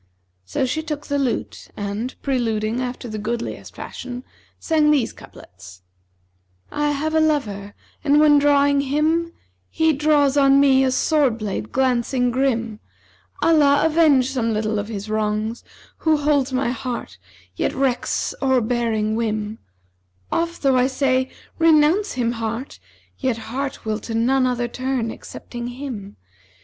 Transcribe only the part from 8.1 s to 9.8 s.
when drawing him, *